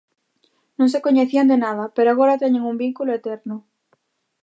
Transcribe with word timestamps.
Non 0.77 0.91
se 0.93 1.03
coñecían 1.05 1.47
de 1.51 1.57
nada, 1.65 1.85
pero 1.95 2.09
agora 2.11 2.41
teñen 2.43 2.67
un 2.71 2.75
vínculo 2.83 3.11
eterno. 3.19 3.55